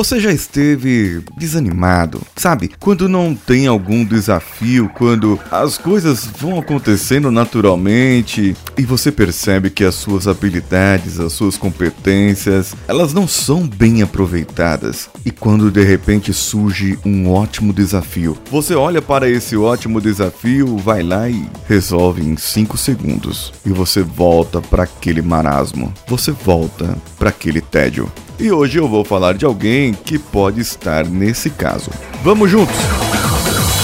Você 0.00 0.18
já 0.18 0.32
esteve 0.32 1.22
desanimado, 1.36 2.22
sabe? 2.34 2.70
Quando 2.80 3.06
não 3.06 3.34
tem 3.34 3.66
algum 3.66 4.02
desafio, 4.02 4.90
quando 4.96 5.38
as 5.50 5.76
coisas 5.76 6.24
vão 6.24 6.58
acontecendo 6.58 7.30
naturalmente 7.30 8.56
e 8.78 8.82
você 8.82 9.12
percebe 9.12 9.68
que 9.68 9.84
as 9.84 9.94
suas 9.94 10.26
habilidades, 10.26 11.20
as 11.20 11.34
suas 11.34 11.58
competências, 11.58 12.74
elas 12.88 13.12
não 13.12 13.28
são 13.28 13.68
bem 13.68 14.00
aproveitadas. 14.00 15.10
E 15.22 15.30
quando 15.30 15.70
de 15.70 15.84
repente 15.84 16.32
surge 16.32 16.98
um 17.04 17.30
ótimo 17.30 17.70
desafio, 17.70 18.38
você 18.50 18.74
olha 18.74 19.02
para 19.02 19.28
esse 19.28 19.54
ótimo 19.54 20.00
desafio, 20.00 20.78
vai 20.78 21.02
lá 21.02 21.28
e 21.28 21.46
resolve 21.68 22.22
em 22.22 22.38
5 22.38 22.78
segundos. 22.78 23.52
E 23.66 23.68
você 23.68 24.00
volta 24.02 24.62
para 24.62 24.84
aquele 24.84 25.20
marasmo. 25.20 25.92
Você 26.08 26.32
volta 26.32 26.96
para 27.18 27.28
aquele 27.28 27.60
tédio. 27.60 28.10
E 28.40 28.50
hoje 28.50 28.78
eu 28.78 28.88
vou 28.88 29.04
falar 29.04 29.34
de 29.34 29.44
alguém 29.44 29.92
que 29.92 30.18
pode 30.18 30.62
estar 30.62 31.04
nesse 31.04 31.50
caso. 31.50 31.90
Vamos 32.22 32.50
juntos! 32.50 32.74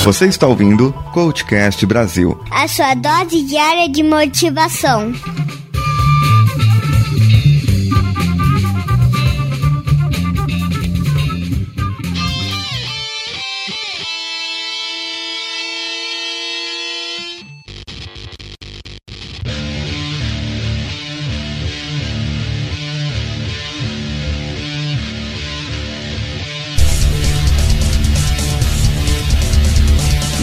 Você 0.02 0.24
está 0.26 0.46
ouvindo 0.46 0.94
Coachcast 1.12 1.84
Brasil 1.84 2.40
a 2.50 2.66
sua 2.66 2.94
dose 2.94 3.42
diária 3.42 3.86
de 3.86 4.02
motivação. 4.02 5.12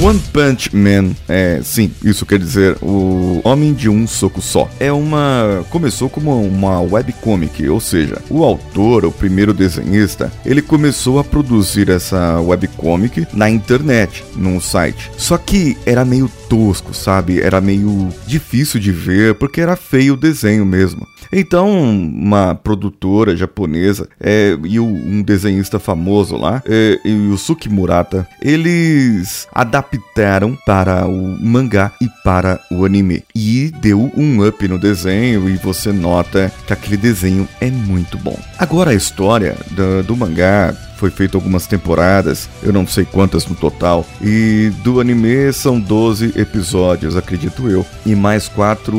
One 0.04 0.23
Punch 0.34 0.76
Man, 0.76 1.12
é, 1.30 1.62
sim, 1.64 1.92
isso 2.04 2.26
quer 2.26 2.40
dizer 2.40 2.76
o 2.82 3.40
Homem 3.44 3.72
de 3.72 3.88
um 3.88 4.08
Soco 4.08 4.42
Só. 4.42 4.68
É 4.80 4.92
uma. 4.92 5.64
Começou 5.70 6.10
como 6.10 6.44
uma 6.44 6.82
webcomic, 6.82 7.70
ou 7.70 7.80
seja, 7.80 8.20
o 8.30 8.44
autor, 8.44 9.06
o 9.06 9.12
primeiro 9.12 9.54
desenhista, 9.54 10.32
ele 10.44 10.62
começou 10.62 11.20
a 11.20 11.24
produzir 11.24 11.90
essa 11.90 12.42
webcomic 12.42 13.28
na 13.32 13.48
internet, 13.48 14.26
num 14.36 14.60
site. 14.60 15.12
Só 15.16 15.38
que 15.38 15.78
era 15.86 16.04
meio 16.04 16.28
tosco, 16.50 16.96
sabe? 16.96 17.40
Era 17.40 17.62
meio 17.62 18.10
difícil 18.26 18.80
de 18.80 18.92
ver 18.92 19.36
porque 19.36 19.62
era 19.62 19.76
feio 19.76 20.16
o 20.16 20.18
desenho 20.18 20.66
mesmo. 20.66 21.08
Então, 21.32 21.68
uma 21.72 22.54
produtora 22.54 23.36
japonesa 23.36 24.08
é, 24.20 24.56
e 24.64 24.80
um 24.80 25.22
desenhista 25.24 25.80
famoso 25.80 26.38
lá, 26.38 26.62
é, 26.68 27.00
o 27.32 27.38
Suki 27.38 27.68
Murata, 27.70 28.28
eles 28.40 29.48
adaptaram 29.52 30.23
para 30.66 31.08
o 31.08 31.38
mangá 31.40 31.92
e 32.02 32.08
para 32.24 32.60
o 32.72 32.86
anime. 32.86 33.24
E 33.36 33.72
deu 33.82 34.12
um 34.16 34.48
up 34.48 34.68
no 34.68 34.78
desenho 34.78 35.50
e 35.50 35.56
você 35.58 35.92
nota 35.92 36.52
que 36.66 36.74
aquele 36.74 36.98
desenho 36.98 37.48
é 37.60 37.70
muito 37.70 38.18
bom. 38.18 38.40
Agora 38.58 38.92
a 38.92 38.96
história 38.96 39.56
do, 39.72 40.04
do 40.04 40.16
mangá 40.16 40.74
foi 40.98 41.10
feito 41.10 41.36
algumas 41.36 41.68
temporadas, 41.68 42.48
eu 42.62 42.72
não 42.72 42.88
sei 42.88 43.04
quantas 43.04 43.46
no 43.46 43.56
total, 43.56 44.06
e 44.22 44.72
do 44.84 45.02
anime 45.02 45.52
são 45.52 45.78
12 45.78 46.34
episódios, 46.38 47.18
acredito 47.18 47.70
eu, 47.70 47.86
e 48.06 48.16
mais 48.16 48.48
quatro 48.48 48.98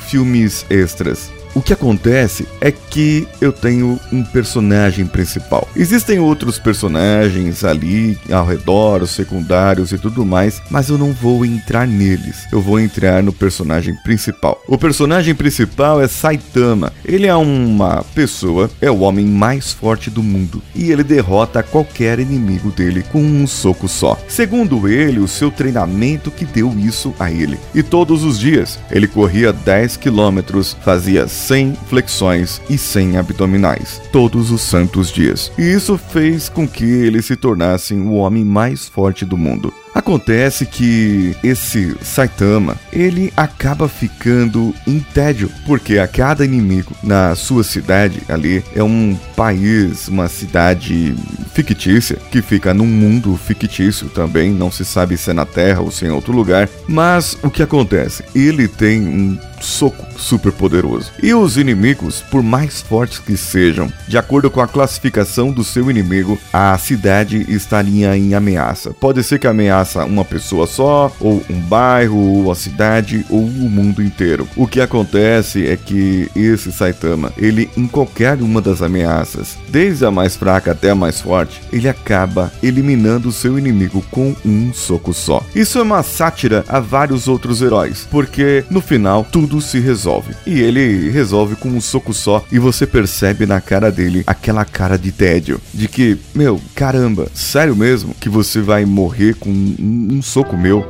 filmes 0.00 0.66
extras. 0.68 1.30
O 1.60 1.62
que 1.62 1.74
acontece 1.74 2.48
é 2.58 2.72
que 2.72 3.28
eu 3.38 3.52
tenho 3.52 4.00
um 4.10 4.24
personagem 4.24 5.04
principal. 5.04 5.68
Existem 5.76 6.18
outros 6.18 6.58
personagens 6.58 7.64
ali 7.64 8.18
ao 8.32 8.46
redor, 8.46 9.02
os 9.02 9.10
secundários 9.10 9.92
e 9.92 9.98
tudo 9.98 10.24
mais, 10.24 10.62
mas 10.70 10.88
eu 10.88 10.96
não 10.96 11.12
vou 11.12 11.44
entrar 11.44 11.86
neles. 11.86 12.46
Eu 12.50 12.62
vou 12.62 12.80
entrar 12.80 13.22
no 13.22 13.30
personagem 13.30 13.94
principal. 13.94 14.58
O 14.66 14.78
personagem 14.78 15.34
principal 15.34 16.00
é 16.00 16.08
Saitama. 16.08 16.94
Ele 17.04 17.26
é 17.26 17.34
uma 17.36 18.02
pessoa, 18.14 18.70
é 18.80 18.90
o 18.90 19.00
homem 19.00 19.26
mais 19.26 19.70
forte 19.70 20.08
do 20.08 20.22
mundo 20.22 20.62
e 20.74 20.90
ele 20.90 21.04
derrota 21.04 21.62
qualquer 21.62 22.20
inimigo 22.20 22.70
dele 22.70 23.04
com 23.12 23.20
um 23.20 23.46
soco 23.46 23.86
só. 23.86 24.18
Segundo 24.28 24.88
ele, 24.88 25.20
o 25.20 25.28
seu 25.28 25.50
treinamento 25.50 26.30
que 26.30 26.46
deu 26.46 26.72
isso 26.78 27.12
a 27.20 27.30
ele. 27.30 27.58
E 27.74 27.82
todos 27.82 28.24
os 28.24 28.38
dias 28.38 28.78
ele 28.90 29.06
corria 29.06 29.52
10 29.52 29.98
quilômetros, 29.98 30.74
fazia 30.82 31.28
100 31.50 31.74
flexões 31.88 32.62
e 32.70 32.78
100 32.78 33.16
abdominais, 33.16 34.00
todos 34.12 34.52
os 34.52 34.60
santos 34.60 35.10
dias. 35.10 35.50
E 35.58 35.62
isso 35.62 35.98
fez 35.98 36.48
com 36.48 36.66
que 36.66 36.84
ele 36.84 37.20
se 37.20 37.34
tornasse 37.34 37.92
o 37.92 38.12
homem 38.12 38.44
mais 38.44 38.86
forte 38.86 39.24
do 39.24 39.36
mundo. 39.36 39.74
Acontece 39.92 40.64
que 40.64 41.34
esse 41.42 41.96
Saitama, 42.02 42.76
ele 42.92 43.32
acaba 43.36 43.88
ficando 43.88 44.72
em 44.86 45.00
tédio, 45.00 45.50
porque 45.66 45.98
a 45.98 46.06
cada 46.06 46.44
inimigo 46.44 46.94
na 47.02 47.34
sua 47.34 47.64
cidade 47.64 48.22
ali 48.28 48.62
é 48.76 48.84
um 48.84 49.18
país, 49.34 50.06
uma 50.06 50.28
cidade 50.28 51.16
fictícia, 51.52 52.16
que 52.30 52.40
fica 52.40 52.72
num 52.72 52.86
mundo 52.86 53.36
fictício 53.36 54.08
também, 54.08 54.52
não 54.52 54.70
se 54.70 54.84
sabe 54.84 55.16
se 55.16 55.30
é 55.30 55.32
na 55.32 55.44
Terra 55.44 55.80
ou 55.80 55.90
se 55.90 56.04
é 56.04 56.08
em 56.08 56.12
outro 56.12 56.32
lugar, 56.32 56.68
mas 56.86 57.36
o 57.42 57.50
que 57.50 57.60
acontece? 57.60 58.22
Ele 58.32 58.68
tem 58.68 59.00
um 59.00 59.36
soco 59.60 60.06
super 60.18 60.52
poderoso. 60.52 61.12
E 61.22 61.32
os 61.34 61.56
inimigos, 61.56 62.20
por 62.30 62.42
mais 62.42 62.80
fortes 62.80 63.18
que 63.18 63.36
sejam, 63.36 63.92
de 64.06 64.18
acordo 64.18 64.50
com 64.50 64.60
a 64.60 64.68
classificação 64.68 65.52
do 65.52 65.64
seu 65.64 65.90
inimigo, 65.90 66.38
a 66.52 66.76
cidade 66.78 67.46
estaria 67.48 68.16
em 68.16 68.34
ameaça. 68.34 68.92
Pode 68.92 69.22
ser 69.22 69.38
que 69.38 69.46
ameaça 69.46 70.04
uma 70.04 70.24
pessoa 70.24 70.66
só, 70.66 71.12
ou 71.20 71.42
um 71.48 71.60
bairro, 71.60 72.16
ou 72.16 72.50
a 72.50 72.54
cidade, 72.54 73.24
ou 73.28 73.40
o 73.40 73.70
mundo 73.70 74.02
inteiro. 74.02 74.48
O 74.56 74.66
que 74.66 74.80
acontece 74.80 75.66
é 75.66 75.76
que 75.76 76.30
esse 76.34 76.72
Saitama, 76.72 77.32
ele 77.36 77.70
em 77.76 77.86
qualquer 77.86 78.40
uma 78.42 78.60
das 78.60 78.82
ameaças, 78.82 79.58
desde 79.68 80.04
a 80.04 80.10
mais 80.10 80.36
fraca 80.36 80.72
até 80.72 80.90
a 80.90 80.94
mais 80.94 81.20
forte, 81.20 81.60
ele 81.72 81.88
acaba 81.88 82.52
eliminando 82.62 83.28
o 83.28 83.32
seu 83.32 83.58
inimigo 83.58 84.04
com 84.10 84.34
um 84.44 84.72
soco 84.72 85.12
só. 85.12 85.42
Isso 85.54 85.78
é 85.78 85.82
uma 85.82 86.02
sátira 86.02 86.64
a 86.68 86.80
vários 86.80 87.28
outros 87.28 87.62
heróis, 87.62 88.06
porque 88.10 88.64
no 88.70 88.80
final 88.80 89.26
tudo 89.30 89.49
tudo 89.50 89.60
se 89.60 89.80
resolve. 89.80 90.34
E 90.46 90.60
ele 90.60 91.10
resolve 91.10 91.56
com 91.56 91.68
um 91.68 91.80
soco 91.80 92.14
só 92.14 92.44
e 92.52 92.58
você 92.58 92.86
percebe 92.86 93.44
na 93.44 93.60
cara 93.60 93.90
dele 93.90 94.22
aquela 94.24 94.64
cara 94.64 94.96
de 94.96 95.10
tédio, 95.10 95.60
de 95.74 95.88
que, 95.88 96.16
meu, 96.32 96.60
caramba, 96.74 97.28
sério 97.34 97.74
mesmo 97.74 98.14
que 98.14 98.28
você 98.28 98.60
vai 98.60 98.84
morrer 98.84 99.34
com 99.34 99.50
um, 99.50 100.08
um 100.12 100.22
soco 100.22 100.56
meu? 100.56 100.86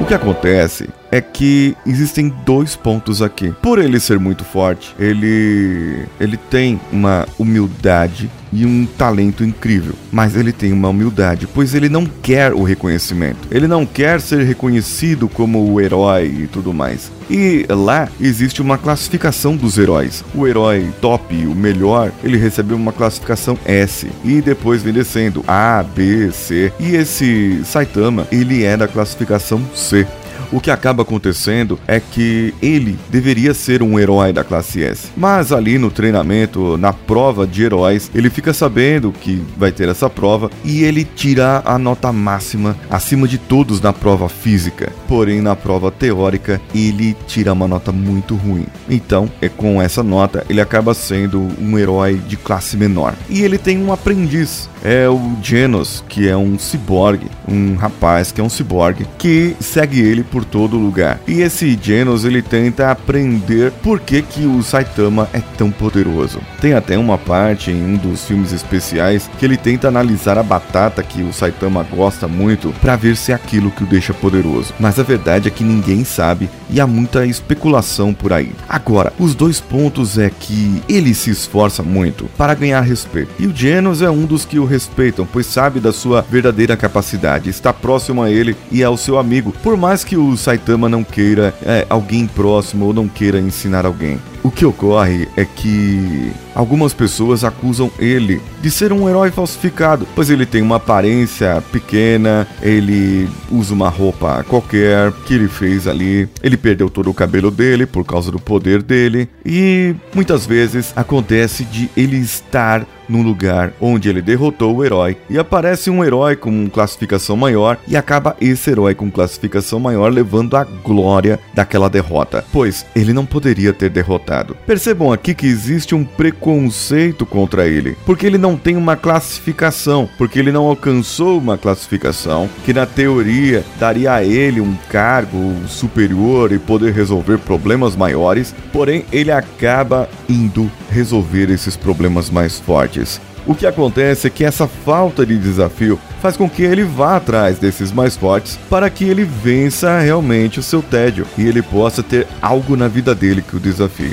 O 0.00 0.06
que 0.06 0.14
acontece 0.14 0.88
é 1.10 1.20
que 1.20 1.76
existem 1.86 2.32
dois 2.44 2.76
pontos 2.76 3.20
aqui. 3.22 3.52
Por 3.62 3.78
ele 3.78 3.98
ser 3.98 4.18
muito 4.18 4.44
forte, 4.44 4.94
ele 4.98 6.04
ele 6.18 6.36
tem 6.36 6.80
uma 6.92 7.26
humildade 7.38 8.30
e 8.52 8.66
um 8.66 8.84
talento 8.84 9.44
incrível, 9.44 9.94
mas 10.10 10.34
ele 10.36 10.52
tem 10.52 10.72
uma 10.72 10.88
humildade, 10.88 11.46
pois 11.46 11.74
ele 11.74 11.88
não 11.88 12.04
quer 12.04 12.52
o 12.52 12.62
reconhecimento. 12.62 13.48
Ele 13.50 13.68
não 13.68 13.86
quer 13.86 14.20
ser 14.20 14.42
reconhecido 14.44 15.28
como 15.28 15.70
o 15.70 15.80
herói 15.80 16.26
e 16.26 16.46
tudo 16.46 16.74
mais. 16.74 17.10
E 17.28 17.64
lá 17.68 18.08
existe 18.20 18.60
uma 18.60 18.76
classificação 18.76 19.56
dos 19.56 19.78
heróis. 19.78 20.24
O 20.34 20.46
herói 20.46 20.88
top, 21.00 21.34
o 21.46 21.54
melhor, 21.54 22.10
ele 22.24 22.36
recebeu 22.36 22.76
uma 22.76 22.92
classificação 22.92 23.56
S 23.64 24.08
e 24.24 24.40
depois 24.40 24.82
vem 24.82 24.92
descendo 24.92 25.44
A, 25.46 25.84
B, 25.84 26.32
C. 26.32 26.72
E 26.80 26.96
esse 26.96 27.60
Saitama, 27.64 28.26
ele 28.32 28.64
é 28.64 28.76
da 28.76 28.88
classificação 28.88 29.62
C. 29.74 30.06
O 30.52 30.60
que 30.60 30.70
acaba 30.70 31.02
acontecendo 31.02 31.78
é 31.86 32.00
que 32.00 32.54
ele 32.60 32.98
deveria 33.08 33.54
ser 33.54 33.82
um 33.82 33.98
herói 33.98 34.32
da 34.32 34.44
classe 34.44 34.82
S. 34.82 35.08
Mas 35.16 35.52
ali 35.52 35.78
no 35.78 35.90
treinamento, 35.90 36.76
na 36.76 36.92
prova 36.92 37.46
de 37.46 37.62
heróis, 37.62 38.10
ele 38.14 38.30
fica 38.30 38.52
sabendo 38.52 39.12
que 39.12 39.42
vai 39.56 39.72
ter 39.72 39.88
essa 39.88 40.08
prova 40.08 40.50
e 40.64 40.82
ele 40.82 41.04
tira 41.04 41.62
a 41.64 41.78
nota 41.78 42.12
máxima 42.12 42.76
acima 42.88 43.26
de 43.26 43.38
todos 43.38 43.80
na 43.80 43.92
prova 43.92 44.28
física. 44.28 44.92
Porém, 45.06 45.40
na 45.40 45.56
prova 45.56 45.90
teórica, 45.90 46.60
ele 46.74 47.16
tira 47.26 47.52
uma 47.52 47.68
nota 47.68 47.92
muito 47.92 48.34
ruim. 48.34 48.66
Então, 48.88 49.30
é 49.40 49.48
com 49.48 49.80
essa 49.80 50.02
nota, 50.02 50.44
ele 50.48 50.60
acaba 50.60 50.94
sendo 50.94 51.48
um 51.60 51.78
herói 51.78 52.20
de 52.26 52.36
classe 52.36 52.76
menor. 52.76 53.14
E 53.28 53.42
ele 53.42 53.58
tem 53.58 53.78
um 53.78 53.92
aprendiz 53.92 54.68
é 54.82 55.08
o 55.08 55.36
Genos, 55.42 56.04
que 56.08 56.28
é 56.28 56.36
um 56.36 56.58
ciborgue, 56.58 57.26
um 57.46 57.74
rapaz 57.74 58.32
que 58.32 58.40
é 58.40 58.44
um 58.44 58.48
ciborgue, 58.48 59.06
que 59.18 59.56
segue 59.60 60.00
ele 60.00 60.22
por 60.30 60.44
todo 60.44 60.78
lugar. 60.78 61.20
E 61.26 61.40
esse 61.40 61.78
Genos 61.80 62.24
ele 62.24 62.42
tenta 62.42 62.90
aprender 62.90 63.72
por 63.82 64.00
que, 64.00 64.22
que 64.22 64.46
o 64.46 64.62
Saitama 64.62 65.28
é 65.32 65.40
tão 65.58 65.70
poderoso. 65.70 66.40
Tem 66.60 66.74
até 66.74 66.96
uma 66.96 67.18
parte 67.18 67.70
em 67.70 67.82
um 67.82 67.96
dos 67.96 68.24
filmes 68.24 68.52
especiais 68.52 69.28
que 69.38 69.44
ele 69.44 69.56
tenta 69.56 69.88
analisar 69.88 70.38
a 70.38 70.42
batata 70.42 71.02
que 71.02 71.22
o 71.22 71.32
Saitama 71.32 71.82
gosta 71.82 72.28
muito 72.28 72.72
para 72.80 72.96
ver 72.96 73.16
se 73.16 73.32
é 73.32 73.34
aquilo 73.34 73.70
que 73.70 73.84
o 73.84 73.86
deixa 73.86 74.14
poderoso. 74.14 74.72
Mas 74.78 74.98
a 74.98 75.02
verdade 75.02 75.48
é 75.48 75.50
que 75.50 75.64
ninguém 75.64 76.04
sabe 76.04 76.48
e 76.68 76.80
há 76.80 76.86
muita 76.86 77.26
especulação 77.26 78.14
por 78.14 78.32
aí. 78.32 78.52
Agora, 78.68 79.12
os 79.18 79.34
dois 79.34 79.60
pontos 79.60 80.18
é 80.18 80.30
que 80.30 80.82
ele 80.88 81.14
se 81.14 81.30
esforça 81.30 81.82
muito 81.82 82.26
para 82.36 82.54
ganhar 82.54 82.80
respeito. 82.80 83.30
E 83.38 83.46
o 83.46 83.54
Genos 83.54 84.02
é 84.02 84.10
um 84.10 84.26
dos 84.26 84.44
que 84.44 84.58
o 84.58 84.64
respeitam, 84.64 85.26
pois 85.30 85.46
sabe 85.46 85.80
da 85.80 85.92
sua 85.92 86.22
verdadeira 86.22 86.76
capacidade, 86.76 87.50
está 87.50 87.72
próximo 87.72 88.22
a 88.22 88.30
ele 88.30 88.56
e 88.70 88.82
é 88.82 88.88
o 88.88 88.96
seu 88.96 89.18
amigo, 89.18 89.52
por 89.62 89.76
mais 89.76 90.04
que 90.04 90.09
o 90.16 90.36
Saitama 90.36 90.88
não 90.88 91.04
queira 91.04 91.54
é, 91.62 91.86
alguém 91.88 92.26
próximo 92.26 92.86
ou 92.86 92.92
não 92.92 93.08
queira 93.08 93.38
ensinar 93.40 93.84
alguém. 93.86 94.18
O 94.42 94.50
que 94.50 94.64
ocorre 94.64 95.28
é 95.36 95.44
que 95.44 96.32
algumas 96.54 96.94
pessoas 96.94 97.44
acusam 97.44 97.90
ele 97.98 98.40
de 98.62 98.70
ser 98.70 98.90
um 98.90 99.08
herói 99.08 99.30
falsificado, 99.30 100.06
pois 100.14 100.30
ele 100.30 100.46
tem 100.46 100.62
uma 100.62 100.76
aparência 100.76 101.62
pequena, 101.70 102.48
ele 102.62 103.28
usa 103.50 103.74
uma 103.74 103.90
roupa 103.90 104.42
qualquer 104.48 105.12
que 105.26 105.34
ele 105.34 105.48
fez 105.48 105.86
ali, 105.86 106.26
ele 106.42 106.56
perdeu 106.56 106.88
todo 106.88 107.10
o 107.10 107.14
cabelo 107.14 107.50
dele 107.50 107.84
por 107.84 108.04
causa 108.04 108.32
do 108.32 108.38
poder 108.38 108.82
dele 108.82 109.28
e 109.44 109.94
muitas 110.14 110.46
vezes 110.46 110.92
acontece 110.96 111.64
de 111.64 111.90
ele 111.94 112.16
estar 112.16 112.86
num 113.10 113.22
lugar 113.22 113.72
onde 113.80 114.08
ele 114.08 114.22
derrotou 114.22 114.76
o 114.76 114.84
herói 114.84 115.16
e 115.28 115.38
aparece 115.38 115.90
um 115.90 116.04
herói 116.04 116.36
com 116.36 116.68
classificação 116.70 117.36
maior 117.36 117.76
e 117.86 117.96
acaba 117.96 118.36
esse 118.40 118.70
herói 118.70 118.94
com 118.94 119.10
classificação 119.10 119.80
maior 119.80 120.12
levando 120.12 120.56
a 120.56 120.64
glória 120.64 121.40
daquela 121.52 121.90
derrota, 121.90 122.44
pois 122.52 122.86
ele 122.94 123.12
não 123.12 123.26
poderia 123.26 123.72
ter 123.72 123.90
derrotado. 123.90 124.56
Percebam 124.66 125.12
aqui 125.12 125.34
que 125.34 125.46
existe 125.46 125.94
um 125.94 126.04
preconceito 126.04 127.26
contra 127.26 127.66
ele, 127.66 127.96
porque 128.06 128.26
ele 128.26 128.38
não 128.38 128.56
tem 128.56 128.76
uma 128.76 128.96
classificação, 128.96 130.08
porque 130.16 130.38
ele 130.38 130.52
não 130.52 130.66
alcançou 130.66 131.38
uma 131.38 131.58
classificação 131.58 132.48
que 132.64 132.72
na 132.72 132.86
teoria 132.86 133.64
daria 133.78 134.12
a 134.12 134.24
ele 134.24 134.60
um 134.60 134.74
cargo 134.88 135.54
superior 135.66 136.52
e 136.52 136.58
poder 136.58 136.92
resolver 136.92 137.38
problemas 137.38 137.96
maiores, 137.96 138.54
porém 138.72 139.04
ele 139.12 139.32
acaba 139.32 140.08
indo 140.28 140.70
resolver 140.90 141.50
esses 141.50 141.76
problemas 141.76 142.30
mais 142.30 142.58
fortes. 142.58 142.99
O 143.46 143.54
que 143.54 143.66
acontece 143.66 144.26
é 144.26 144.30
que 144.30 144.44
essa 144.44 144.66
falta 144.66 145.24
de 145.24 145.38
desafio 145.38 145.98
faz 146.20 146.36
com 146.36 146.48
que 146.48 146.62
ele 146.62 146.84
vá 146.84 147.16
atrás 147.16 147.58
desses 147.58 147.90
mais 147.90 148.16
fortes 148.16 148.58
para 148.68 148.90
que 148.90 149.04
ele 149.04 149.24
vença 149.24 149.98
realmente 150.00 150.60
o 150.60 150.62
seu 150.62 150.82
tédio 150.82 151.26
e 151.38 151.46
ele 151.46 151.62
possa 151.62 152.02
ter 152.02 152.26
algo 152.42 152.76
na 152.76 152.88
vida 152.88 153.14
dele 153.14 153.42
que 153.42 153.56
o 153.56 153.60
desafie. 153.60 154.12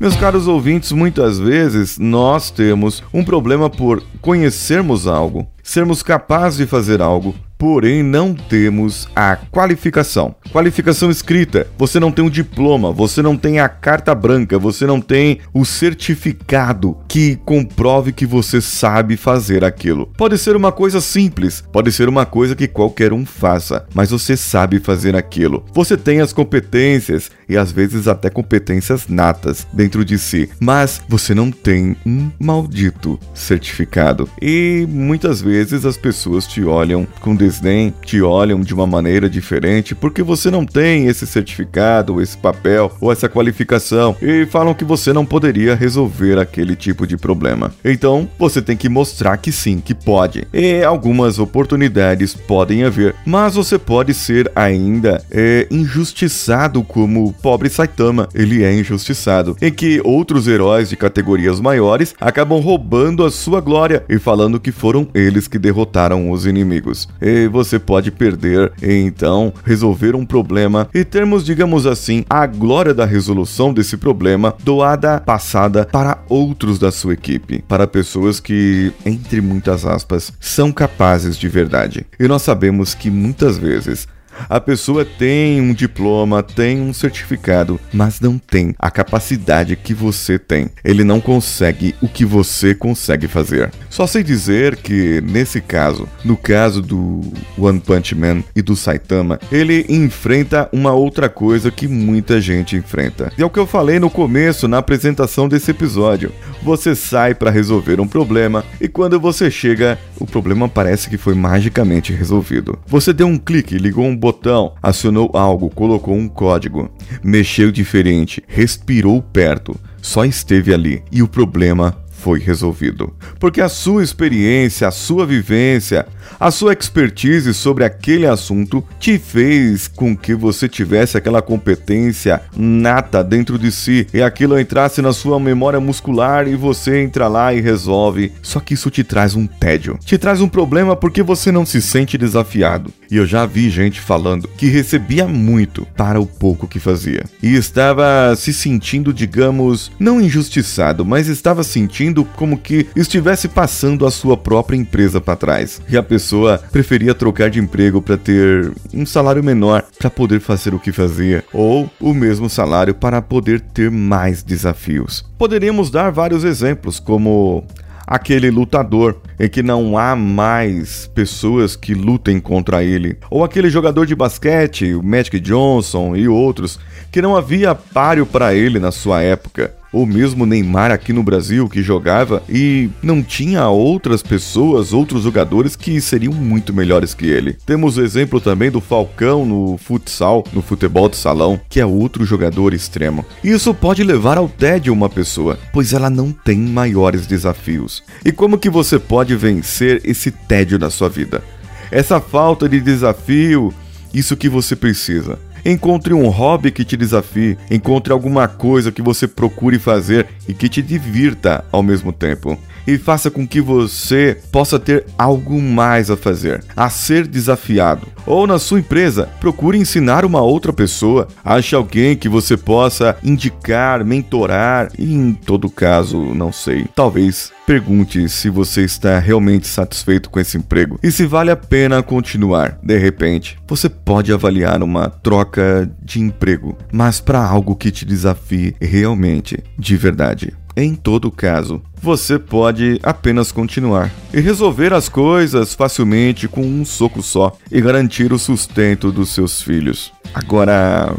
Meus 0.00 0.16
caros 0.16 0.48
ouvintes, 0.48 0.92
muitas 0.92 1.38
vezes 1.38 1.98
nós 1.98 2.50
temos 2.50 3.02
um 3.12 3.22
problema 3.22 3.68
por 3.68 4.02
conhecermos 4.22 5.06
algo, 5.06 5.46
sermos 5.62 6.02
capazes 6.02 6.56
de 6.56 6.66
fazer 6.66 7.02
algo, 7.02 7.34
porém 7.60 8.02
não 8.02 8.32
temos 8.32 9.06
a 9.14 9.36
qualificação. 9.36 10.34
Qualificação 10.50 11.10
escrita, 11.10 11.66
você 11.76 12.00
não 12.00 12.10
tem 12.10 12.24
um 12.24 12.30
diploma, 12.30 12.90
você 12.90 13.20
não 13.20 13.36
tem 13.36 13.60
a 13.60 13.68
carta 13.68 14.14
branca, 14.14 14.58
você 14.58 14.86
não 14.86 14.98
tem 14.98 15.40
o 15.52 15.62
certificado 15.66 16.96
que 17.06 17.36
comprove 17.44 18.12
que 18.12 18.24
você 18.24 18.62
sabe 18.62 19.14
fazer 19.14 19.62
aquilo. 19.62 20.06
Pode 20.16 20.38
ser 20.38 20.56
uma 20.56 20.72
coisa 20.72 21.02
simples, 21.02 21.62
pode 21.70 21.92
ser 21.92 22.08
uma 22.08 22.24
coisa 22.24 22.56
que 22.56 22.66
qualquer 22.66 23.12
um 23.12 23.26
faça, 23.26 23.84
mas 23.94 24.10
você 24.10 24.38
sabe 24.38 24.80
fazer 24.80 25.14
aquilo. 25.14 25.62
Você 25.74 25.98
tem 25.98 26.22
as 26.22 26.32
competências 26.32 27.30
e 27.46 27.58
às 27.58 27.70
vezes 27.70 28.08
até 28.08 28.30
competências 28.30 29.06
natas 29.06 29.66
dentro 29.70 30.02
de 30.02 30.18
si, 30.18 30.48
mas 30.58 31.02
você 31.06 31.34
não 31.34 31.50
tem 31.50 31.94
um 32.06 32.30
maldito 32.40 33.20
certificado. 33.34 34.26
E 34.40 34.86
muitas 34.88 35.42
vezes 35.42 35.84
as 35.84 35.98
pessoas 35.98 36.46
te 36.46 36.64
olham 36.64 37.06
com 37.20 37.36
desdém, 37.50 37.92
te 38.04 38.22
olham 38.22 38.60
de 38.60 38.72
uma 38.72 38.86
maneira 38.86 39.28
diferente 39.28 39.94
porque 39.94 40.22
você 40.22 40.50
não 40.50 40.64
tem 40.64 41.06
esse 41.06 41.26
certificado, 41.26 42.22
esse 42.22 42.36
papel 42.36 42.92
ou 43.00 43.10
essa 43.10 43.28
qualificação 43.28 44.16
e 44.22 44.46
falam 44.46 44.72
que 44.72 44.84
você 44.84 45.12
não 45.12 45.26
poderia 45.26 45.74
resolver 45.74 46.38
aquele 46.38 46.76
tipo 46.76 47.06
de 47.06 47.16
problema. 47.16 47.72
Então, 47.84 48.28
você 48.38 48.62
tem 48.62 48.76
que 48.76 48.88
mostrar 48.88 49.36
que 49.36 49.50
sim, 49.50 49.80
que 49.80 49.94
pode. 49.94 50.46
E 50.52 50.82
algumas 50.84 51.38
oportunidades 51.38 52.34
podem 52.34 52.84
haver, 52.84 53.14
mas 53.26 53.54
você 53.54 53.78
pode 53.78 54.14
ser 54.14 54.50
ainda 54.54 55.22
é, 55.30 55.66
injustiçado 55.70 56.82
como 56.84 57.26
o 57.26 57.32
pobre 57.32 57.68
Saitama. 57.68 58.28
Ele 58.34 58.62
é 58.62 58.72
injustiçado, 58.72 59.56
em 59.60 59.72
que 59.72 60.00
outros 60.04 60.46
heróis 60.46 60.88
de 60.88 60.96
categorias 60.96 61.58
maiores 61.58 62.14
acabam 62.20 62.60
roubando 62.60 63.24
a 63.24 63.30
sua 63.30 63.60
glória 63.60 64.04
e 64.08 64.18
falando 64.18 64.60
que 64.60 64.70
foram 64.70 65.08
eles 65.14 65.48
que 65.48 65.58
derrotaram 65.58 66.30
os 66.30 66.46
inimigos. 66.46 67.08
E 67.20 67.39
você 67.48 67.78
pode 67.78 68.10
perder 68.10 68.72
e 68.82 68.92
então 68.92 69.52
resolver 69.64 70.14
um 70.14 70.24
problema 70.24 70.88
e 70.94 71.04
termos, 71.04 71.44
digamos 71.44 71.86
assim, 71.86 72.24
a 72.28 72.46
glória 72.46 72.94
da 72.94 73.04
resolução 73.04 73.72
desse 73.72 73.96
problema 73.96 74.54
doada, 74.62 75.20
passada 75.20 75.84
para 75.84 76.22
outros 76.28 76.78
da 76.78 76.90
sua 76.90 77.14
equipe, 77.14 77.62
para 77.66 77.86
pessoas 77.86 78.40
que, 78.40 78.92
entre 79.04 79.40
muitas 79.40 79.84
aspas, 79.84 80.32
são 80.40 80.72
capazes 80.72 81.36
de 81.36 81.48
verdade. 81.48 82.06
E 82.18 82.26
nós 82.26 82.42
sabemos 82.42 82.94
que 82.94 83.10
muitas 83.10 83.58
vezes 83.58 84.06
a 84.48 84.60
pessoa 84.60 85.04
tem 85.04 85.60
um 85.60 85.72
diploma, 85.72 86.42
tem 86.42 86.80
um 86.80 86.92
certificado, 86.92 87.80
mas 87.92 88.20
não 88.20 88.38
tem 88.38 88.74
a 88.78 88.90
capacidade 88.90 89.76
que 89.76 89.94
você 89.94 90.38
tem. 90.38 90.70
Ele 90.84 91.04
não 91.04 91.20
consegue 91.20 91.94
o 92.00 92.08
que 92.08 92.24
você 92.24 92.74
consegue 92.74 93.28
fazer. 93.28 93.70
Só 93.88 94.06
sei 94.06 94.22
dizer 94.22 94.76
que, 94.76 95.20
nesse 95.20 95.60
caso, 95.60 96.08
no 96.24 96.36
caso 96.36 96.80
do 96.80 97.20
One 97.58 97.80
Punch 97.80 98.14
Man 98.14 98.42
e 98.54 98.62
do 98.62 98.76
Saitama, 98.76 99.38
ele 99.50 99.84
enfrenta 99.88 100.68
uma 100.72 100.92
outra 100.92 101.28
coisa 101.28 101.70
que 101.70 101.86
muita 101.86 102.40
gente 102.40 102.76
enfrenta. 102.76 103.32
E 103.36 103.42
é 103.42 103.46
o 103.46 103.50
que 103.50 103.58
eu 103.58 103.66
falei 103.66 103.98
no 103.98 104.10
começo, 104.10 104.68
na 104.68 104.78
apresentação 104.78 105.48
desse 105.48 105.70
episódio. 105.70 106.32
Você 106.62 106.94
sai 106.94 107.34
para 107.34 107.50
resolver 107.50 108.00
um 108.00 108.06
problema 108.06 108.64
e 108.80 108.88
quando 108.88 109.18
você 109.18 109.50
chega, 109.50 109.98
o 110.18 110.26
problema 110.26 110.68
parece 110.68 111.08
que 111.08 111.16
foi 111.16 111.34
magicamente 111.34 112.12
resolvido. 112.12 112.78
Você 112.86 113.12
deu 113.12 113.26
um 113.26 113.38
clique, 113.38 113.78
ligou 113.78 114.04
um 114.04 114.16
botão, 114.20 114.74
acionou 114.82 115.30
algo, 115.32 115.70
colocou 115.70 116.14
um 116.14 116.28
código, 116.28 116.90
mexeu 117.24 117.72
diferente, 117.72 118.44
respirou 118.46 119.22
perto, 119.22 119.74
só 120.02 120.24
esteve 120.24 120.72
ali 120.72 121.02
e 121.10 121.22
o 121.22 121.28
problema 121.28 121.96
foi 122.20 122.38
resolvido. 122.38 123.14
Porque 123.38 123.60
a 123.60 123.68
sua 123.68 124.04
experiência, 124.04 124.86
a 124.86 124.90
sua 124.90 125.24
vivência, 125.24 126.06
a 126.38 126.50
sua 126.50 126.74
expertise 126.74 127.52
sobre 127.54 127.82
aquele 127.82 128.26
assunto 128.26 128.84
te 128.98 129.18
fez 129.18 129.88
com 129.88 130.14
que 130.14 130.34
você 130.34 130.68
tivesse 130.68 131.16
aquela 131.16 131.40
competência 131.40 132.42
nata 132.54 133.24
dentro 133.24 133.58
de 133.58 133.72
si 133.72 134.06
e 134.12 134.22
aquilo 134.22 134.60
entrasse 134.60 135.00
na 135.00 135.12
sua 135.12 135.40
memória 135.40 135.80
muscular 135.80 136.46
e 136.46 136.54
você 136.54 137.02
entra 137.02 137.26
lá 137.26 137.54
e 137.54 137.60
resolve. 137.60 138.32
Só 138.42 138.60
que 138.60 138.74
isso 138.74 138.90
te 138.90 139.02
traz 139.02 139.34
um 139.34 139.46
tédio, 139.46 139.98
te 140.04 140.18
traz 140.18 140.40
um 140.40 140.48
problema 140.48 140.94
porque 140.94 141.22
você 141.22 141.50
não 141.50 141.64
se 141.64 141.80
sente 141.80 142.18
desafiado. 142.18 142.92
E 143.10 143.16
eu 143.16 143.26
já 143.26 143.44
vi 143.44 143.68
gente 143.68 144.00
falando 144.00 144.48
que 144.56 144.66
recebia 144.66 145.26
muito 145.26 145.86
para 145.96 146.20
o 146.20 146.26
pouco 146.26 146.68
que 146.68 146.78
fazia 146.78 147.24
e 147.42 147.54
estava 147.54 148.34
se 148.36 148.52
sentindo, 148.52 149.12
digamos, 149.12 149.90
não 149.98 150.20
injustiçado, 150.20 151.04
mas 151.04 151.26
estava 151.26 151.64
sentindo 151.64 152.24
como 152.24 152.56
que 152.56 152.86
estivesse 152.94 153.48
passando 153.48 154.06
a 154.06 154.10
sua 154.10 154.36
própria 154.36 154.76
empresa 154.76 155.20
para 155.20 155.36
trás. 155.36 155.82
E 155.88 155.96
a 155.96 156.02
pessoa 156.02 156.58
preferia 156.70 157.14
trocar 157.14 157.50
de 157.50 157.58
emprego 157.58 158.00
para 158.00 158.16
ter 158.16 158.72
um 158.94 159.04
salário 159.04 159.42
menor 159.42 159.84
para 159.98 160.10
poder 160.10 160.40
fazer 160.40 160.72
o 160.74 160.78
que 160.78 160.92
fazia, 160.92 161.44
ou 161.52 161.90
o 162.00 162.14
mesmo 162.14 162.48
salário 162.48 162.94
para 162.94 163.20
poder 163.20 163.60
ter 163.60 163.90
mais 163.90 164.42
desafios. 164.42 165.24
Poderíamos 165.36 165.90
dar 165.90 166.10
vários 166.10 166.44
exemplos, 166.44 167.00
como 167.00 167.64
aquele 168.10 168.50
lutador 168.50 169.18
em 169.38 169.48
que 169.48 169.62
não 169.62 169.96
há 169.96 170.16
mais 170.16 171.06
pessoas 171.14 171.76
que 171.76 171.94
lutem 171.94 172.40
contra 172.40 172.82
ele, 172.82 173.16
ou 173.30 173.44
aquele 173.44 173.70
jogador 173.70 174.04
de 174.04 174.16
basquete, 174.16 174.92
o 174.92 175.02
Magic 175.02 175.38
Johnson 175.38 176.16
e 176.16 176.26
outros, 176.26 176.80
que 177.12 177.22
não 177.22 177.36
havia 177.36 177.72
páreo 177.72 178.26
para 178.26 178.52
ele 178.52 178.80
na 178.80 178.90
sua 178.90 179.22
época. 179.22 179.79
Ou 179.92 180.06
mesmo 180.06 180.46
Neymar 180.46 180.90
aqui 180.90 181.12
no 181.12 181.22
Brasil 181.22 181.68
que 181.68 181.82
jogava 181.82 182.42
e 182.48 182.88
não 183.02 183.22
tinha 183.22 183.68
outras 183.68 184.22
pessoas, 184.22 184.92
outros 184.92 185.22
jogadores 185.22 185.76
que 185.76 186.00
seriam 186.00 186.32
muito 186.32 186.72
melhores 186.72 187.14
que 187.14 187.26
ele. 187.26 187.56
Temos 187.66 187.96
o 187.96 188.02
exemplo 188.02 188.40
também 188.40 188.70
do 188.70 188.80
Falcão 188.80 189.44
no 189.44 189.78
futsal, 189.78 190.44
no 190.52 190.62
futebol 190.62 191.08
de 191.08 191.16
salão, 191.16 191.60
que 191.68 191.80
é 191.80 191.86
outro 191.86 192.24
jogador 192.24 192.74
extremo. 192.74 193.24
Isso 193.42 193.74
pode 193.74 194.02
levar 194.04 194.38
ao 194.38 194.48
tédio 194.48 194.92
uma 194.92 195.08
pessoa, 195.08 195.58
pois 195.72 195.92
ela 195.92 196.10
não 196.10 196.32
tem 196.32 196.58
maiores 196.58 197.26
desafios. 197.26 198.02
E 198.24 198.32
como 198.32 198.58
que 198.58 198.70
você 198.70 198.98
pode 198.98 199.34
vencer 199.34 200.00
esse 200.04 200.30
tédio 200.30 200.78
na 200.78 200.90
sua 200.90 201.08
vida? 201.08 201.42
Essa 201.90 202.20
falta 202.20 202.68
de 202.68 202.80
desafio, 202.80 203.74
isso 204.14 204.36
que 204.36 204.48
você 204.48 204.76
precisa. 204.76 205.38
Encontre 205.64 206.14
um 206.14 206.28
hobby 206.28 206.70
que 206.70 206.84
te 206.84 206.96
desafie, 206.96 207.58
encontre 207.70 208.12
alguma 208.12 208.48
coisa 208.48 208.92
que 208.92 209.02
você 209.02 209.26
procure 209.26 209.78
fazer 209.78 210.26
e 210.48 210.54
que 210.54 210.68
te 210.68 210.82
divirta 210.82 211.64
ao 211.70 211.82
mesmo 211.82 212.12
tempo. 212.12 212.58
E 212.86 212.96
faça 212.96 213.30
com 213.30 213.46
que 213.46 213.60
você 213.60 214.38
possa 214.50 214.78
ter 214.78 215.04
algo 215.16 215.60
mais 215.60 216.10
a 216.10 216.16
fazer, 216.16 216.64
a 216.76 216.88
ser 216.88 217.26
desafiado. 217.26 218.06
Ou 218.26 218.46
na 218.46 218.58
sua 218.58 218.80
empresa, 218.80 219.28
procure 219.38 219.78
ensinar 219.78 220.24
uma 220.24 220.40
outra 220.40 220.72
pessoa, 220.72 221.28
ache 221.44 221.74
alguém 221.74 222.16
que 222.16 222.28
você 222.28 222.56
possa 222.56 223.16
indicar, 223.22 224.04
mentorar 224.04 224.90
e, 224.98 225.14
em 225.14 225.32
todo 225.32 225.70
caso, 225.70 226.18
não 226.34 226.52
sei, 226.52 226.86
talvez 226.94 227.52
pergunte 227.70 228.28
se 228.28 228.50
você 228.50 228.82
está 228.82 229.20
realmente 229.20 229.68
satisfeito 229.68 230.28
com 230.28 230.40
esse 230.40 230.58
emprego 230.58 230.98
e 231.04 231.12
se 231.12 231.24
vale 231.24 231.52
a 231.52 231.56
pena 231.56 232.02
continuar. 232.02 232.76
De 232.82 232.98
repente, 232.98 233.56
você 233.64 233.88
pode 233.88 234.32
avaliar 234.32 234.82
uma 234.82 235.08
troca 235.08 235.88
de 236.02 236.18
emprego, 236.18 236.76
mas 236.92 237.20
para 237.20 237.40
algo 237.40 237.76
que 237.76 237.92
te 237.92 238.04
desafie 238.04 238.74
realmente, 238.80 239.62
de 239.78 239.96
verdade. 239.96 240.52
Em 240.76 240.96
todo 240.96 241.30
caso, 241.30 241.80
você 242.02 242.40
pode 242.40 242.98
apenas 243.04 243.52
continuar 243.52 244.10
e 244.34 244.40
resolver 244.40 244.92
as 244.92 245.08
coisas 245.08 245.72
facilmente 245.72 246.48
com 246.48 246.62
um 246.62 246.84
soco 246.84 247.22
só 247.22 247.56
e 247.70 247.80
garantir 247.80 248.32
o 248.32 248.38
sustento 248.38 249.12
dos 249.12 249.28
seus 249.28 249.62
filhos. 249.62 250.12
Agora, 250.34 251.14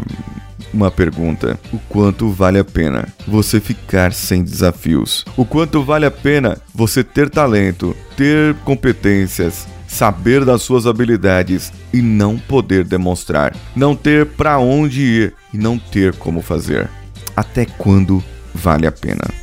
uma 0.73 0.91
pergunta: 0.91 1.59
o 1.71 1.79
quanto 1.89 2.29
vale 2.29 2.59
a 2.59 2.63
pena 2.63 3.07
você 3.27 3.59
ficar 3.59 4.13
sem 4.13 4.43
desafios? 4.43 5.25
O 5.35 5.45
quanto 5.45 5.83
vale 5.83 6.05
a 6.05 6.11
pena 6.11 6.57
você 6.73 7.03
ter 7.03 7.29
talento, 7.29 7.95
ter 8.15 8.55
competências, 8.63 9.67
saber 9.87 10.45
das 10.45 10.61
suas 10.61 10.85
habilidades 10.85 11.71
e 11.93 12.01
não 12.01 12.37
poder 12.37 12.83
demonstrar, 12.83 13.55
não 13.75 13.95
ter 13.95 14.25
para 14.25 14.57
onde 14.57 15.01
ir 15.01 15.33
e 15.53 15.57
não 15.57 15.77
ter 15.77 16.13
como 16.15 16.41
fazer? 16.41 16.89
Até 17.35 17.65
quando 17.65 18.23
vale 18.53 18.87
a 18.87 18.91
pena? 18.91 19.40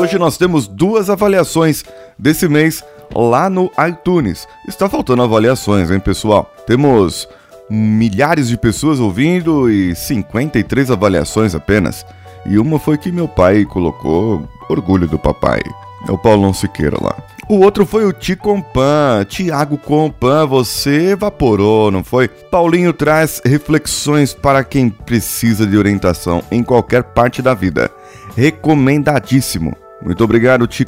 Hoje 0.00 0.18
nós 0.18 0.38
temos 0.38 0.66
duas 0.66 1.10
avaliações 1.10 1.84
desse 2.18 2.48
mês 2.48 2.82
lá 3.14 3.50
no 3.50 3.70
iTunes. 3.88 4.48
Está 4.66 4.88
faltando 4.88 5.22
avaliações, 5.22 5.90
hein, 5.90 6.00
pessoal? 6.00 6.50
Temos 6.66 7.28
milhares 7.68 8.48
de 8.48 8.56
pessoas 8.56 8.98
ouvindo 8.98 9.70
e 9.70 9.94
53 9.94 10.90
avaliações 10.90 11.54
apenas. 11.54 12.04
E 12.46 12.58
uma 12.58 12.78
foi 12.78 12.96
que 12.96 13.12
meu 13.12 13.28
pai 13.28 13.64
colocou 13.64 14.48
orgulho 14.70 15.06
do 15.06 15.18
papai. 15.18 15.60
É 16.08 16.12
o 16.12 16.16
Paulão 16.16 16.54
Siqueira 16.54 16.96
lá. 16.98 17.14
O 17.46 17.58
outro 17.58 17.84
foi 17.84 18.06
o 18.06 18.12
Ti 18.12 18.36
Compan, 18.36 19.26
Tiago 19.28 19.76
Compan, 19.76 20.46
você 20.46 21.10
evaporou, 21.10 21.90
não 21.90 22.02
foi? 22.02 22.28
Paulinho 22.28 22.92
traz 22.92 23.42
reflexões 23.44 24.32
para 24.32 24.64
quem 24.64 24.88
precisa 24.88 25.66
de 25.66 25.76
orientação 25.76 26.42
em 26.50 26.62
qualquer 26.62 27.02
parte 27.02 27.42
da 27.42 27.52
vida. 27.52 27.90
Recomendadíssimo. 28.36 29.76
Muito 30.02 30.24
obrigado, 30.24 30.66
Ti. 30.66 30.84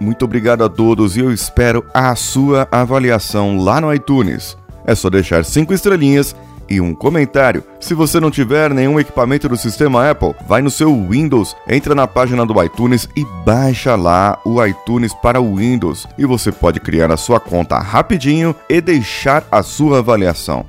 Muito 0.00 0.24
obrigado 0.24 0.62
a 0.62 0.68
todos 0.68 1.16
e 1.16 1.20
eu 1.20 1.32
espero 1.32 1.84
a 1.92 2.14
sua 2.14 2.68
avaliação 2.70 3.58
lá 3.58 3.80
no 3.80 3.92
iTunes. 3.92 4.56
É 4.86 4.94
só 4.94 5.10
deixar 5.10 5.44
cinco 5.44 5.74
estrelinhas 5.74 6.34
e 6.68 6.80
um 6.80 6.94
comentário. 6.94 7.64
Se 7.80 7.94
você 7.94 8.20
não 8.20 8.30
tiver 8.30 8.72
nenhum 8.72 9.00
equipamento 9.00 9.48
do 9.48 9.56
sistema 9.56 10.10
Apple, 10.10 10.34
vai 10.46 10.62
no 10.62 10.70
seu 10.70 10.94
Windows, 11.08 11.56
entra 11.68 11.94
na 11.94 12.06
página 12.06 12.44
do 12.46 12.62
iTunes 12.62 13.08
e 13.16 13.24
baixa 13.44 13.96
lá 13.96 14.38
o 14.44 14.64
iTunes 14.64 15.12
para 15.14 15.40
o 15.40 15.56
Windows 15.56 16.06
e 16.16 16.24
você 16.24 16.52
pode 16.52 16.78
criar 16.78 17.10
a 17.10 17.16
sua 17.16 17.40
conta 17.40 17.78
rapidinho 17.78 18.54
e 18.68 18.80
deixar 18.80 19.44
a 19.50 19.62
sua 19.62 19.98
avaliação. 19.98 20.64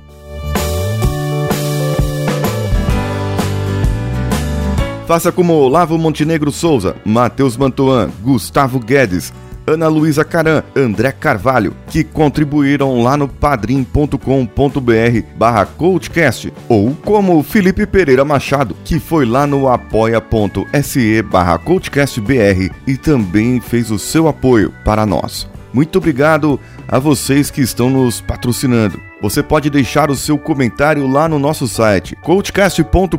Faça 5.10 5.32
como 5.32 5.54
Olavo 5.54 5.98
Montenegro 5.98 6.52
Souza, 6.52 6.94
Matheus 7.04 7.56
Mantuan, 7.56 8.12
Gustavo 8.22 8.78
Guedes, 8.78 9.32
Ana 9.66 9.88
Luísa 9.88 10.24
Caran, 10.24 10.62
André 10.76 11.10
Carvalho, 11.10 11.74
que 11.88 12.04
contribuíram 12.04 13.02
lá 13.02 13.16
no 13.16 13.26
padrim.com.br 13.26 14.16
barra 15.36 15.66
coachcast, 15.66 16.52
ou 16.68 16.94
como 17.04 17.42
Felipe 17.42 17.86
Pereira 17.86 18.24
Machado, 18.24 18.76
que 18.84 19.00
foi 19.00 19.26
lá 19.26 19.48
no 19.48 19.68
apoia.se 19.68 21.22
barra 21.22 21.58
coachcastbr 21.58 22.72
e 22.86 22.96
também 22.96 23.60
fez 23.60 23.90
o 23.90 23.98
seu 23.98 24.28
apoio 24.28 24.72
para 24.84 25.04
nós. 25.04 25.44
Muito 25.72 25.98
obrigado 25.98 26.60
a 26.86 27.00
vocês 27.00 27.50
que 27.50 27.60
estão 27.60 27.90
nos 27.90 28.20
patrocinando. 28.20 29.09
Você 29.20 29.42
pode 29.42 29.68
deixar 29.68 30.10
o 30.10 30.16
seu 30.16 30.38
comentário 30.38 31.06
lá 31.06 31.28
no 31.28 31.38
nosso 31.38 31.68
site 31.68 32.16
coachcast.com.br 32.16 33.18